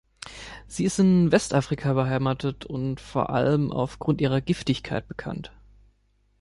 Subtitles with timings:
[0.65, 5.51] Sie ist in Westafrika beheimatet und vor allem auf Grund ihrer Giftigkeit bekannt.